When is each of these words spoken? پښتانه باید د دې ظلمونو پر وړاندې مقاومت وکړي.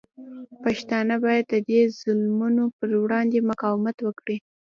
پښتانه 0.63 1.15
باید 1.25 1.45
د 1.53 1.55
دې 1.69 1.81
ظلمونو 1.99 2.63
پر 2.77 2.89
وړاندې 3.03 3.45
مقاومت 3.49 3.97
وکړي. 4.01 4.37